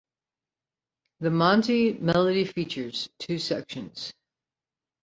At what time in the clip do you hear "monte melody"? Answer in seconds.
1.29-2.43